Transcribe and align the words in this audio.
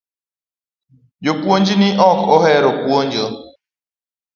Japuonj 1.23 1.67
ni 1.79 1.89
ok 2.09 2.19
ohero 2.35 2.69
puonjo 2.81 3.25